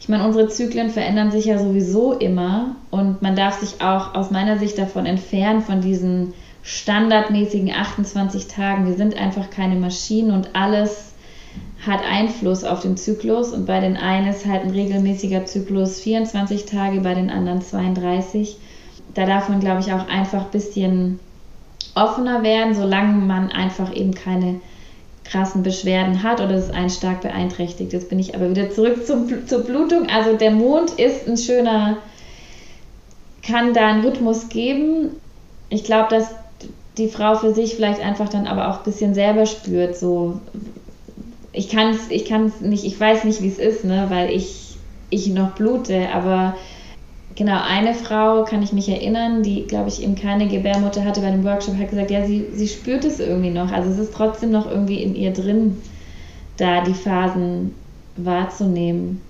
[0.00, 4.30] Ich meine, unsere Zyklen verändern sich ja sowieso immer und man darf sich auch aus
[4.30, 8.86] meiner Sicht davon entfernen, von diesen standardmäßigen 28 Tagen.
[8.86, 11.12] Wir sind einfach keine Maschinen und alles
[11.86, 16.64] hat Einfluss auf den Zyklus und bei den einen ist halt ein regelmäßiger Zyklus 24
[16.66, 18.56] Tage, bei den anderen 32.
[19.14, 21.20] Da darf man, glaube ich, auch einfach ein bisschen
[21.94, 24.60] offener werden, solange man einfach eben keine
[25.30, 27.92] krassen Beschwerden hat oder es einen stark beeinträchtigt.
[27.92, 30.08] Jetzt bin ich aber wieder zurück zum, zur Blutung.
[30.08, 31.98] Also der Mond ist ein schöner,
[33.46, 35.10] kann da einen Rhythmus geben.
[35.68, 36.30] Ich glaube, dass
[36.96, 40.40] die Frau für sich vielleicht einfach dann aber auch ein bisschen selber spürt, so
[41.52, 44.76] ich kann es ich kann's nicht, ich weiß nicht, wie es ist, ne, weil ich,
[45.10, 46.56] ich noch blute, aber
[47.38, 51.30] genau, eine Frau kann ich mich erinnern, die, glaube ich, eben keine Gebärmutter hatte bei
[51.30, 54.50] dem Workshop, hat gesagt, ja, sie, sie spürt es irgendwie noch, also es ist trotzdem
[54.50, 55.80] noch irgendwie in ihr drin,
[56.56, 57.74] da die Phasen
[58.16, 59.22] wahrzunehmen.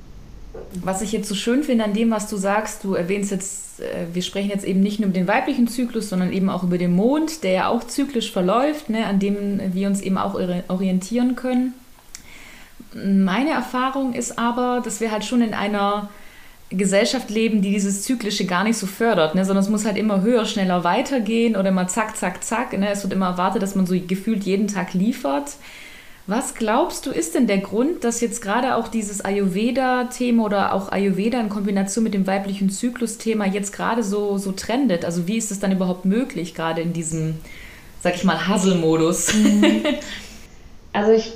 [0.82, 4.06] Was ich jetzt so schön finde an dem, was du sagst, du erwähnst jetzt, äh,
[4.14, 6.96] wir sprechen jetzt eben nicht nur über den weiblichen Zyklus, sondern eben auch über den
[6.96, 10.34] Mond, der ja auch zyklisch verläuft, ne, an dem wir uns eben auch
[10.68, 11.74] orientieren können.
[12.94, 16.08] Meine Erfahrung ist aber, dass wir halt schon in einer
[16.70, 19.44] Gesellschaft leben, die dieses Zyklische gar nicht so fördert, ne?
[19.44, 22.78] sondern es muss halt immer höher, schneller weitergehen oder immer zack, zack, zack.
[22.78, 22.90] Ne?
[22.90, 25.52] Es wird immer erwartet, dass man so gefühlt jeden Tag liefert.
[26.26, 30.92] Was glaubst du, ist denn der Grund, dass jetzt gerade auch dieses Ayurveda-Thema oder auch
[30.92, 35.06] Ayurveda in Kombination mit dem weiblichen Zyklus-Thema jetzt gerade so, so trendet?
[35.06, 37.36] Also wie ist es dann überhaupt möglich, gerade in diesem,
[38.02, 39.34] sag ich mal, Hustle-Modus?
[39.34, 39.84] Mhm.
[40.90, 41.32] Also ich,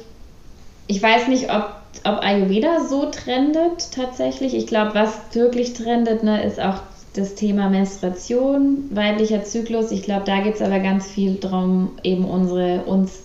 [0.89, 4.55] ich weiß nicht, ob, ob Ayurveda so trendet tatsächlich.
[4.55, 6.81] Ich glaube, was wirklich trendet, ne, ist auch
[7.15, 9.91] das Thema Menstruation, weiblicher Zyklus.
[9.91, 13.23] Ich glaube, da geht es aber ganz viel darum, eben unsere uns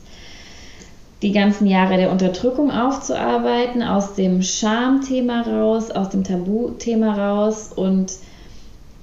[1.22, 8.12] die ganzen Jahre der Unterdrückung aufzuarbeiten, aus dem Schamthema raus, aus dem Tabuthema raus und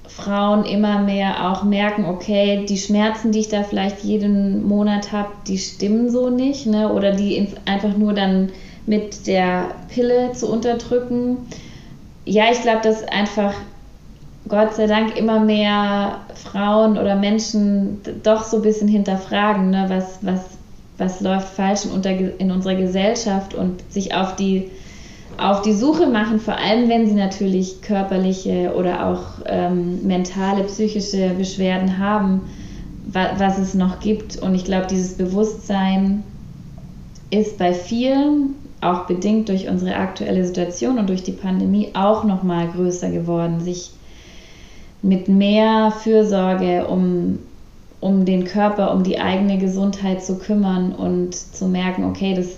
[0.07, 5.31] Frauen immer mehr auch merken, okay, die Schmerzen, die ich da vielleicht jeden Monat habe,
[5.49, 6.93] die stimmen so nicht, ne?
[6.93, 8.51] oder die einfach nur dann
[8.87, 11.39] mit der Pille zu unterdrücken.
[12.25, 13.55] Ja, ich glaube, dass einfach
[14.49, 19.87] Gott sei Dank immer mehr Frauen oder Menschen doch so ein bisschen hinterfragen, ne?
[19.89, 20.41] was, was
[20.99, 24.71] was läuft falsch in, unter, in unserer Gesellschaft und sich auf die
[25.37, 31.31] auf die Suche machen, vor allem wenn sie natürlich körperliche oder auch ähm, mentale, psychische
[31.31, 32.43] Beschwerden haben,
[33.09, 34.37] wa was es noch gibt.
[34.37, 36.23] Und ich glaube, dieses Bewusstsein
[37.31, 42.43] ist bei vielen, auch bedingt durch unsere aktuelle Situation und durch die Pandemie, auch noch
[42.43, 43.91] mal größer geworden, sich
[45.03, 47.39] mit mehr Fürsorge um,
[48.01, 52.49] um den Körper, um die eigene Gesundheit zu kümmern und zu merken, okay, das,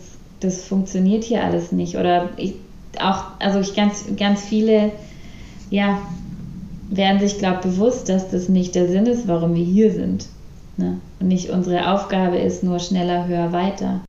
[0.41, 1.97] das funktioniert hier alles nicht.
[1.97, 2.55] Oder ich,
[3.01, 4.93] auch, also ich ganz, ganz viele,
[5.71, 5.99] ja,
[6.89, 10.27] werden sich, glaube ich, bewusst, dass das nicht der Sinn ist, warum wir hier sind.
[10.77, 11.01] Ne?
[11.21, 14.03] Und nicht unsere Aufgabe ist nur schneller, höher, weiter.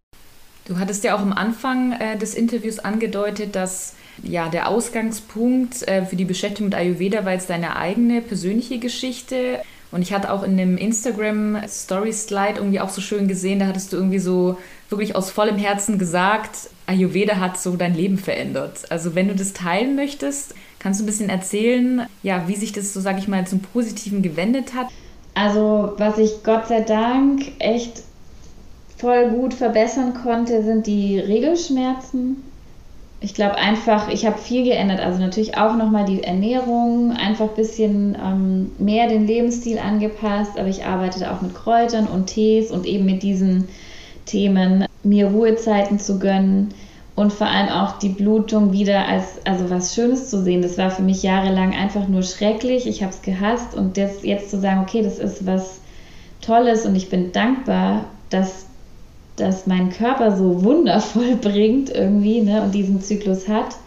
[0.68, 6.06] Du hattest ja auch am Anfang äh, des Interviews angedeutet, dass ja der Ausgangspunkt äh,
[6.06, 9.62] für die Beschäftigung mit Ayurveda war jetzt deine eigene persönliche Geschichte.
[9.92, 13.68] Und ich hatte auch in dem Instagram Story Slide irgendwie auch so schön gesehen, da
[13.68, 14.58] hattest du irgendwie so
[14.90, 18.92] wirklich aus vollem Herzen gesagt, Ayurveda hat so dein Leben verändert.
[18.92, 22.92] Also wenn du das teilen möchtest, kannst du ein bisschen erzählen, ja, wie sich das
[22.94, 24.88] so, sage ich mal, zum Positiven gewendet hat.
[25.34, 28.04] Also was ich Gott sei Dank echt
[28.98, 32.44] voll gut verbessern konnte, sind die Regelschmerzen.
[33.20, 35.00] Ich glaube einfach, ich habe viel geändert.
[35.00, 40.58] Also natürlich auch nochmal die Ernährung, einfach ein bisschen ähm, mehr den Lebensstil angepasst.
[40.58, 43.68] Aber ich arbeite auch mit Kräutern und Tees und eben mit diesen
[44.26, 46.74] Themen, mir Ruhezeiten zu gönnen
[47.16, 50.62] und vor allem auch die Blutung wieder als also was Schönes zu sehen.
[50.62, 52.86] Das war für mich jahrelang einfach nur schrecklich.
[52.86, 55.80] Ich habe es gehasst und das jetzt zu sagen, okay, das ist was
[56.42, 58.67] Tolles und ich bin dankbar, dass
[59.38, 63.78] das mein Körper so wundervoll bringt irgendwie ne, und diesen Zyklus hat.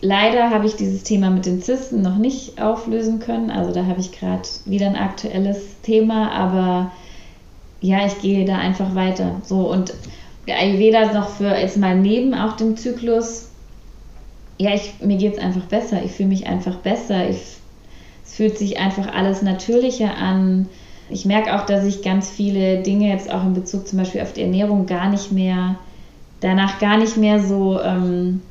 [0.00, 3.50] Leider habe ich dieses Thema mit den Zysten noch nicht auflösen können.
[3.50, 6.92] Also da habe ich gerade wieder ein aktuelles Thema, aber
[7.80, 9.40] ja, ich gehe da einfach weiter.
[9.44, 9.92] So und
[10.46, 13.48] der Ayurveda noch für jetzt mal neben auch dem Zyklus.
[14.58, 16.02] Ja, ich, mir geht es einfach besser.
[16.04, 17.28] Ich fühle mich einfach besser.
[17.28, 17.38] Ich,
[18.24, 20.68] es fühlt sich einfach alles natürlicher an
[21.14, 24.32] ich merke auch, dass ich ganz viele Dinge jetzt auch in Bezug zum Beispiel auf
[24.32, 25.76] die Ernährung gar nicht mehr,
[26.40, 28.42] danach gar nicht mehr so ähm,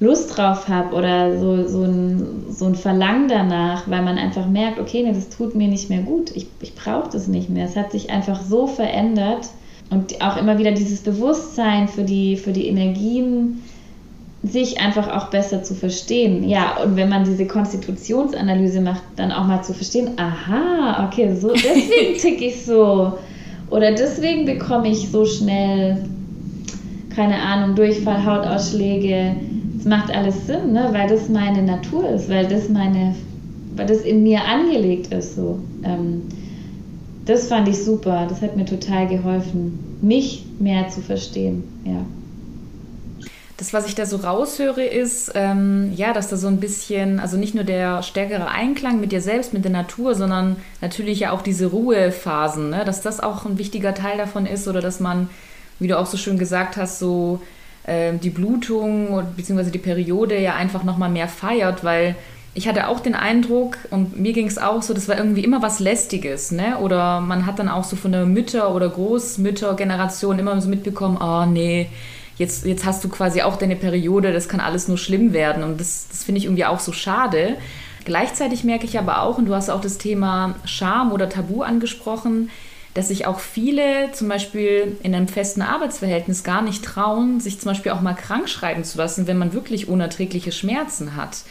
[0.00, 4.80] Lust drauf habe oder so, so, ein, so ein Verlangen danach, weil man einfach merkt,
[4.80, 7.66] okay, nee, das tut mir nicht mehr gut, ich, ich brauche das nicht mehr.
[7.66, 9.50] Es hat sich einfach so verändert
[9.90, 13.62] und auch immer wieder dieses Bewusstsein für die, für die Energien,
[14.48, 16.48] sich einfach auch besser zu verstehen.
[16.48, 21.48] Ja, und wenn man diese Konstitutionsanalyse macht, dann auch mal zu verstehen, aha, okay, so
[21.52, 23.12] deswegen tick ich so.
[23.70, 26.04] Oder deswegen bekomme ich so schnell,
[27.14, 29.36] keine Ahnung, Durchfall, Hautausschläge.
[29.76, 30.88] Das macht alles Sinn, ne?
[30.92, 33.14] weil das meine Natur ist, weil das meine,
[33.74, 35.36] weil das in mir angelegt ist.
[35.36, 35.58] So.
[35.82, 36.22] Ähm,
[37.24, 38.26] das fand ich super.
[38.28, 41.64] Das hat mir total geholfen, mich mehr zu verstehen.
[41.84, 42.04] Ja
[43.56, 47.38] das, was ich da so raushöre, ist, ähm, ja, dass da so ein bisschen, also
[47.38, 51.40] nicht nur der stärkere Einklang mit dir selbst, mit der Natur, sondern natürlich ja auch
[51.40, 52.84] diese Ruhephasen, ne?
[52.84, 55.30] dass das auch ein wichtiger Teil davon ist oder dass man,
[55.78, 57.40] wie du auch so schön gesagt hast, so
[57.84, 59.70] äh, die Blutung bzw.
[59.70, 62.14] die Periode ja einfach nochmal mehr feiert, weil
[62.52, 65.60] ich hatte auch den Eindruck, und mir ging es auch so, das war irgendwie immer
[65.60, 66.78] was Lästiges, ne?
[66.78, 71.44] Oder man hat dann auch so von der Mütter- oder Großmüttergeneration immer so mitbekommen, oh
[71.44, 71.88] nee,
[72.36, 75.62] jetzt, jetzt hast du quasi auch deine Periode, das kann alles nur schlimm werden.
[75.62, 77.56] Und das, das finde ich irgendwie auch so schade.
[78.04, 82.50] Gleichzeitig merke ich aber auch, und du hast auch das Thema Scham oder Tabu angesprochen,
[82.94, 87.70] dass sich auch viele zum Beispiel in einem festen Arbeitsverhältnis gar nicht trauen, sich zum
[87.70, 91.42] Beispiel auch mal krank schreiben zu lassen, wenn man wirklich unerträgliche Schmerzen hat.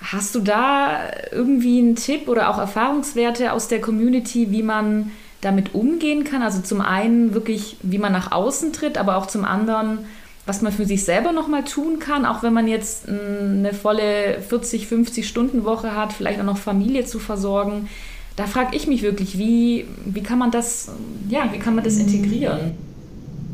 [0.00, 1.00] Hast du da
[1.32, 6.42] irgendwie einen Tipp oder auch Erfahrungswerte aus der Community, wie man damit umgehen kann.
[6.42, 10.00] Also zum einen wirklich, wie man nach außen tritt, aber auch zum anderen,
[10.46, 14.86] was man für sich selber nochmal tun kann, auch wenn man jetzt eine volle 40,
[14.86, 17.88] 50 Stunden Woche hat, vielleicht auch noch Familie zu versorgen.
[18.36, 20.90] Da frage ich mich wirklich, wie, wie kann man das,
[21.28, 22.72] ja, wie kann man das integrieren?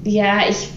[0.04, 0.68] Ja, ich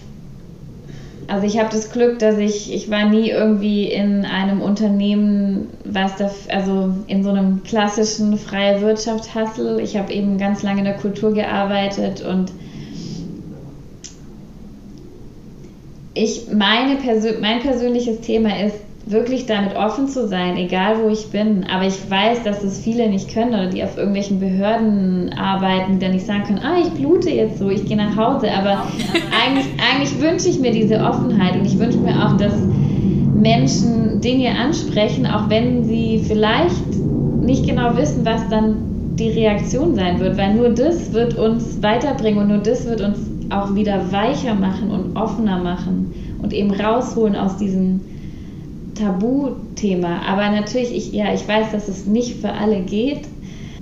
[1.28, 6.16] also ich habe das Glück, dass ich, ich war nie irgendwie in einem Unternehmen, was
[6.16, 9.80] da, also in so einem klassischen freie Wirtschaft Hustle.
[9.82, 12.50] Ich habe eben ganz lange in der Kultur gearbeitet und
[16.14, 18.76] ich, meine Persön mein persönliches Thema ist,
[19.10, 21.64] wirklich damit offen zu sein, egal wo ich bin.
[21.64, 25.98] Aber ich weiß, dass das viele nicht können oder die auf irgendwelchen Behörden arbeiten, die
[25.98, 28.50] dann nicht sagen können, ah, ich blute jetzt so, ich gehe nach Hause.
[28.52, 28.84] Aber
[29.44, 32.54] eigentlich, eigentlich wünsche ich mir diese Offenheit und ich wünsche mir auch, dass
[33.34, 36.96] Menschen Dinge ansprechen, auch wenn sie vielleicht
[37.40, 42.40] nicht genau wissen, was dann die Reaktion sein wird, weil nur das wird uns weiterbringen
[42.40, 43.18] und nur das wird uns
[43.50, 48.00] auch wieder weicher machen und offener machen und eben rausholen aus diesem
[48.98, 50.22] Tabuthema.
[50.26, 53.22] Aber natürlich, ich, ja, ich weiß, dass es nicht für alle geht.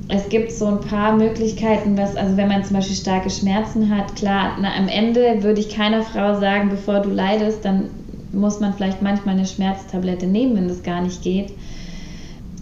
[0.08, 4.14] Es gibt so ein paar Möglichkeiten, was, also wenn man zum Beispiel starke Schmerzen hat,
[4.14, 7.90] klar, na, am Ende würde ich keiner Frau sagen, bevor du leidest, dann
[8.32, 11.52] muss man vielleicht manchmal eine Schmerztablette nehmen, wenn das gar nicht geht.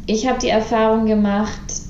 [0.06, 1.82] Ich habe die Erfahrung gemacht,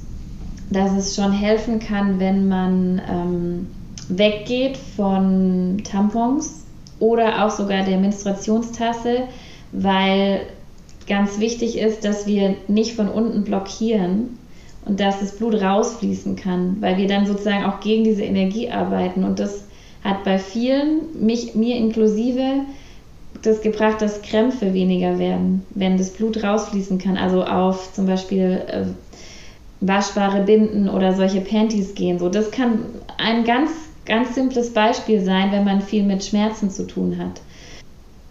[0.71, 3.67] dass es schon helfen kann, wenn man ähm,
[4.09, 6.65] weggeht von Tampons
[6.99, 9.25] oder auch sogar der Menstruationstasse,
[9.75, 10.41] weil
[11.07, 14.39] ganz wichtig ist, dass wir nicht von unten blockieren
[14.87, 19.25] und dass das Blut rausfließen kann, weil wir dann sozusagen auch gegen diese Energie arbeiten.
[19.25, 19.65] Und das
[20.03, 22.61] hat bei vielen, mich, mir inklusive,
[23.43, 27.17] das gebracht, dass Krämpfe weniger werden, wenn das Blut rausfließen kann.
[27.17, 28.85] Also auf zum Beispiel äh,
[29.81, 32.19] waschbare Binden oder solche Panties gehen.
[32.19, 32.81] So, das kann
[33.19, 33.71] ein ganz,
[34.07, 37.41] ganz simples Beispiel sein, wenn man viel mit Schmerzen zu tun hat.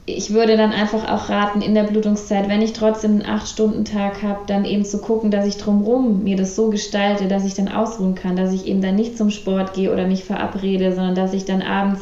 [0.06, 4.42] Ich würde dann einfach auch raten, in der Blutungszeit, wenn ich trotzdem einen 8-Stunden-Tag habe,
[4.48, 8.14] dann eben zu gucken, dass ich drumherum mir das so gestalte, dass ich dann ausruhen
[8.14, 11.46] kann, dass ich eben dann nicht zum Sport gehe oder mich verabrede, sondern dass ich
[11.46, 12.02] dann abends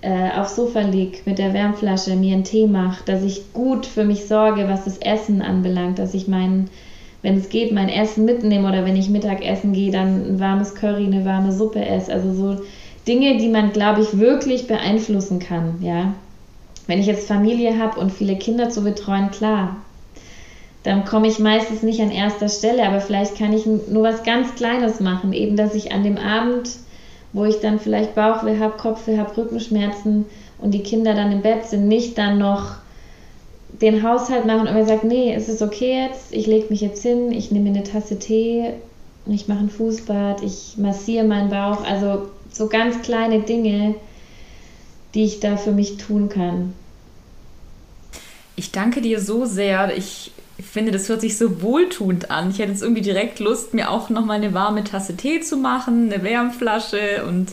[0.00, 4.04] äh, aufs Sofa liege mit der Wärmflasche, mir einen Tee mache, dass ich gut für
[4.04, 6.70] mich sorge, was das Essen anbelangt, dass ich meinen
[7.22, 11.06] wenn es geht, mein Essen mitnehme oder wenn ich Mittagessen gehe, dann ein warmes Curry,
[11.06, 12.12] eine warme Suppe esse.
[12.12, 12.62] Also so
[13.06, 16.14] Dinge, die man, glaube ich, wirklich beeinflussen kann, ja.
[16.88, 19.76] Wenn ich jetzt Familie habe und viele Kinder zu betreuen, klar,
[20.82, 24.54] dann komme ich meistens nicht an erster Stelle, aber vielleicht kann ich nur was ganz
[24.54, 26.70] Kleines machen, eben dass ich an dem Abend,
[27.34, 30.24] wo ich dann vielleicht Bauchweh habe, Kopfweh habe, Rückenschmerzen
[30.56, 32.76] und die Kinder dann im Bett sind, nicht dann noch
[33.82, 37.02] den Haushalt machen und mir sagt, nee, es ist okay jetzt, ich lege mich jetzt
[37.02, 38.70] hin, ich nehme mir eine Tasse Tee,
[39.26, 43.94] ich mache ein Fußbad, ich massiere meinen Bauch, also so ganz kleine Dinge,
[45.14, 46.72] die ich da für mich tun kann.
[48.56, 49.96] Ich danke dir so sehr.
[49.96, 52.50] Ich finde, das hört sich so wohltuend an.
[52.50, 55.56] Ich hätte jetzt irgendwie direkt Lust, mir auch noch mal eine warme Tasse Tee zu
[55.56, 57.52] machen, eine Wärmflasche und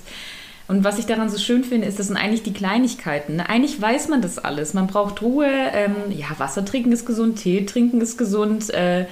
[0.68, 3.36] und was ich daran so schön finde, ist, das sind eigentlich die Kleinigkeiten.
[3.36, 3.48] Ne?
[3.48, 4.74] Eigentlich weiß man das alles.
[4.74, 5.48] Man braucht Ruhe.
[5.48, 8.74] Ähm, ja, Wasser trinken ist gesund, Tee trinken ist gesund.
[8.74, 9.06] Äh,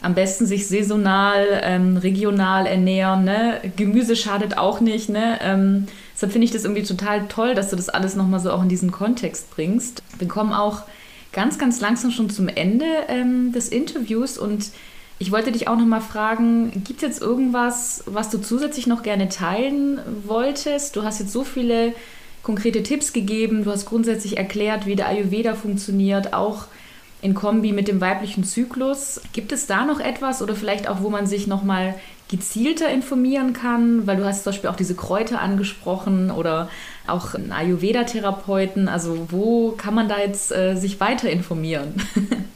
[0.00, 3.24] am besten sich saisonal, ähm, regional ernähren.
[3.24, 3.60] Ne?
[3.76, 5.08] Gemüse schadet auch nicht.
[5.08, 5.40] Ne?
[5.42, 8.62] Ähm, deshalb finde ich das irgendwie total toll, dass du das alles nochmal so auch
[8.62, 10.02] in diesen Kontext bringst.
[10.18, 10.82] Wir kommen auch
[11.32, 14.70] ganz, ganz langsam schon zum Ende ähm, des Interviews und
[15.18, 19.02] ich wollte dich auch noch mal fragen, gibt es jetzt irgendwas, was du zusätzlich noch
[19.02, 20.96] gerne teilen wolltest?
[20.96, 21.94] Du hast jetzt so viele
[22.42, 26.64] konkrete Tipps gegeben, du hast grundsätzlich erklärt, wie der Ayurveda funktioniert, auch
[27.20, 29.20] in Kombi mit dem weiblichen Zyklus.
[29.32, 31.94] Gibt es da noch etwas oder vielleicht auch, wo man sich noch mal
[32.32, 34.08] gezielter informieren kann?
[34.08, 36.68] Weil du hast zum Beispiel auch diese Kräuter angesprochen oder
[37.06, 38.88] auch Ayurveda-Therapeuten.
[38.88, 41.94] Also wo kann man da jetzt äh, sich weiter informieren?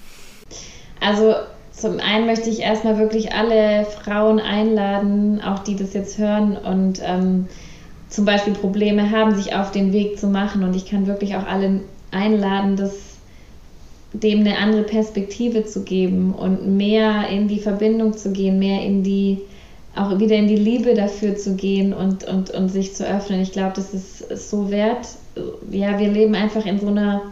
[0.98, 1.34] Also
[1.72, 7.00] zum einen möchte ich erstmal wirklich alle Frauen einladen, auch die das jetzt hören und
[7.04, 7.46] ähm,
[8.08, 10.64] zum Beispiel Probleme haben, sich auf den Weg zu machen.
[10.64, 12.94] Und ich kann wirklich auch alle einladen, das
[14.12, 19.02] dem eine andere Perspektive zu geben und mehr in die Verbindung zu gehen, mehr in
[19.02, 19.38] die,
[19.96, 23.40] auch wieder in die Liebe dafür zu gehen und, und, und sich zu öffnen.
[23.40, 25.08] Ich glaube, das ist, so wert.
[25.70, 27.22] Ja, wir leben einfach in so einer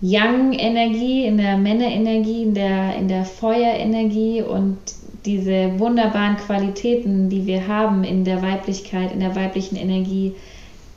[0.00, 4.78] Yang-Energie, in der Männerenergie, in der, in der Feuerenergie und
[5.26, 10.32] diese wunderbaren Qualitäten, die wir haben in der Weiblichkeit, in der weiblichen Energie,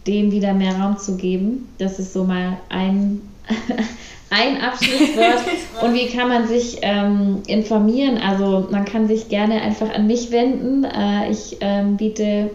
[0.07, 1.67] dem wieder mehr Raum zu geben.
[1.77, 3.21] Das ist so mal ein,
[4.29, 5.43] ein Abschlusswort.
[5.81, 8.17] Und wie kann man sich ähm, informieren?
[8.17, 10.83] Also man kann sich gerne einfach an mich wenden.
[10.83, 12.51] Äh, ich ähm, biete,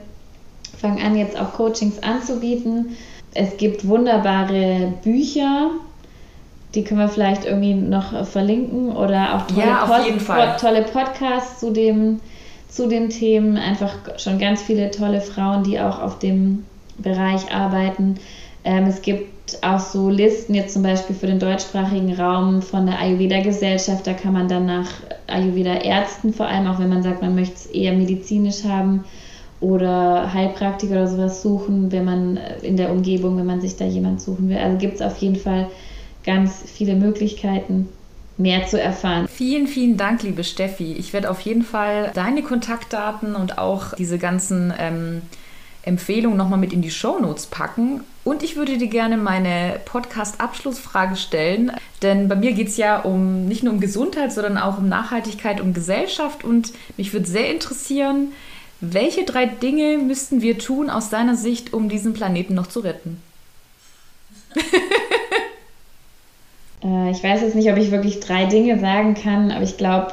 [0.80, 2.96] fange an jetzt auch Coachings anzubieten.
[3.34, 5.70] Es gibt wunderbare Bücher,
[6.74, 11.70] die können wir vielleicht irgendwie noch verlinken oder auch tolle, ja, Pod tolle Podcasts zu,
[11.70, 12.20] dem,
[12.68, 13.56] zu den Themen.
[13.56, 16.64] Einfach schon ganz viele tolle Frauen, die auch auf dem
[16.98, 18.16] Bereich arbeiten.
[18.64, 22.98] Ähm, es gibt auch so Listen, jetzt zum Beispiel für den deutschsprachigen Raum von der
[23.00, 24.06] Ayurveda-Gesellschaft.
[24.06, 24.88] Da kann man dann nach
[25.26, 29.04] Ayurveda-Ärzten, vor allem auch wenn man sagt, man möchte es eher medizinisch haben
[29.60, 34.20] oder Heilpraktiker oder sowas suchen, wenn man in der Umgebung, wenn man sich da jemand
[34.20, 34.58] suchen will.
[34.58, 35.68] Also gibt es auf jeden Fall
[36.24, 37.88] ganz viele Möglichkeiten,
[38.36, 39.26] mehr zu erfahren.
[39.28, 40.92] Vielen, vielen Dank, liebe Steffi.
[40.92, 45.22] Ich werde auf jeden Fall deine Kontaktdaten und auch diese ganzen ähm,
[45.82, 48.02] Empfehlungen nochmal mit in die Shownotes packen.
[48.28, 51.72] Und ich würde dir gerne meine Podcast-Abschlussfrage stellen,
[52.02, 55.62] denn bei mir geht es ja um nicht nur um Gesundheit, sondern auch um Nachhaltigkeit,
[55.62, 56.44] um Gesellschaft.
[56.44, 58.32] Und mich würde sehr interessieren,
[58.80, 63.22] Welche drei Dinge müssten wir tun aus deiner Sicht, um diesen Planeten noch zu retten?
[66.80, 70.12] Äh, ich weiß jetzt nicht, ob ich wirklich drei Dinge sagen kann, aber ich glaube,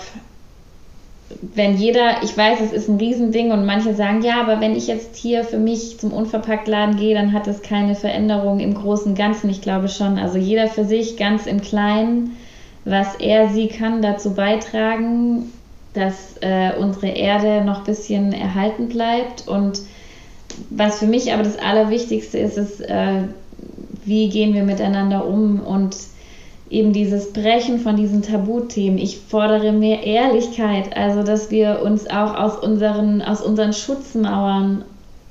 [1.42, 4.88] wenn jeder, ich weiß, es ist ein Riesending und manche sagen, ja, aber wenn ich
[4.88, 9.50] jetzt hier für mich zum Unverpacktladen gehe, dann hat es keine Veränderung im großen Ganzen.
[9.50, 10.20] Ich glaube schon.
[10.20, 12.38] Also jeder für sich ganz im Kleinen,
[12.84, 15.52] was er, sie kann dazu beitragen,
[15.94, 19.48] dass äh, unsere Erde noch ein bisschen erhalten bleibt.
[19.48, 19.82] Und
[20.70, 23.24] was für mich aber das Allerwichtigste ist, ist, äh,
[24.04, 25.96] wie gehen wir miteinander um und
[26.70, 28.98] eben dieses Brechen von diesen Tabuthemen.
[28.98, 34.84] Ich fordere mehr Ehrlichkeit, also dass wir uns auch aus unseren, aus unseren Schutzmauern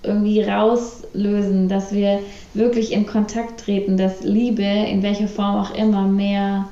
[0.02, 2.20] irgendwie rauslösen, dass wir
[2.52, 6.66] wirklich in Kontakt treten, dass Liebe in welcher Form auch immer mehr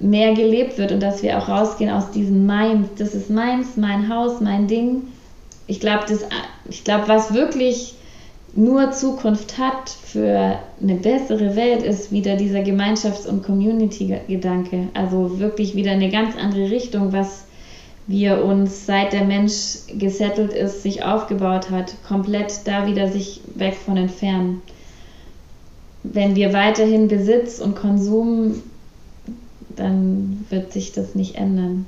[0.00, 4.08] mehr gelebt wird und dass wir auch rausgehen aus diesem Meins, das ist meins, mein
[4.08, 5.02] Haus, mein Ding.
[5.66, 6.04] Ich glaube,
[6.68, 7.94] ich glaube, was wirklich
[8.56, 14.88] nur Zukunft hat für eine bessere Welt, ist wieder dieser Gemeinschafts- und Community-Gedanke.
[14.94, 17.44] Also wirklich wieder eine ganz andere Richtung, was
[18.06, 23.74] wir uns seit der Mensch gesettelt ist, sich aufgebaut hat, komplett da wieder sich weg
[23.74, 24.62] von entfernen.
[26.02, 28.62] Wenn wir weiterhin Besitz und Konsum
[29.76, 31.86] dann wird sich das nicht ändern.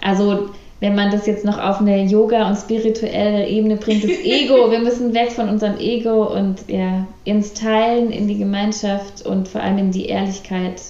[0.00, 0.50] Also
[0.80, 4.80] wenn man das jetzt noch auf eine Yoga- und spirituelle Ebene bringt, das Ego, wir
[4.80, 9.78] müssen weg von unserem Ego und ja, ins Teilen, in die Gemeinschaft und vor allem
[9.78, 10.82] in die Ehrlichkeit.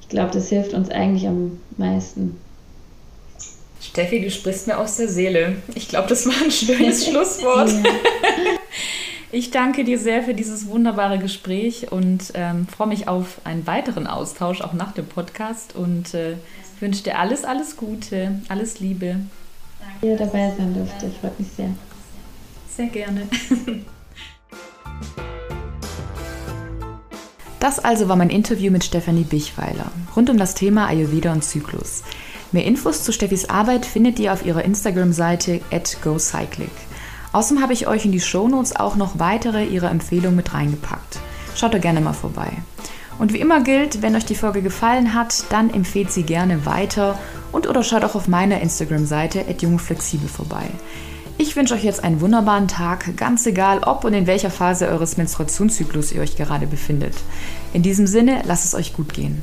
[0.00, 2.38] Ich glaube, das hilft uns eigentlich am meisten.
[3.80, 5.56] Steffi, du sprichst mir aus der Seele.
[5.74, 7.70] Ich glaube, das war ein schönes Schlusswort.
[7.70, 7.90] Ja.
[9.30, 14.06] Ich danke dir sehr für dieses wunderbare Gespräch und ähm, freue mich auf einen weiteren
[14.06, 16.36] Austausch auch nach dem Podcast und äh,
[16.80, 19.16] wünsche dir alles, alles Gute, alles Liebe.
[19.80, 21.06] Danke, dass dabei sein durfte.
[21.06, 21.70] Ich freue mich sehr.
[22.68, 23.28] Sehr gerne.
[27.60, 32.02] Das also war mein Interview mit Stefanie Bichweiler rund um das Thema Ayurveda und Zyklus.
[32.52, 36.70] Mehr Infos zu Steffis Arbeit findet ihr auf ihrer Instagram-Seite at gocyclic.
[37.32, 41.18] Außerdem habe ich euch in die Shownotes auch noch weitere ihrer Empfehlungen mit reingepackt.
[41.56, 42.52] Schaut da gerne mal vorbei.
[43.18, 47.18] Und wie immer gilt, wenn euch die Folge gefallen hat, dann empfehlt sie gerne weiter
[47.50, 50.66] und oder schaut auch auf meiner Instagram-Seite @jungflexibel vorbei.
[51.36, 55.16] Ich wünsche euch jetzt einen wunderbaren Tag, ganz egal, ob und in welcher Phase eures
[55.16, 57.14] Menstruationszyklus ihr euch gerade befindet.
[57.72, 59.42] In diesem Sinne, lasst es euch gut gehen.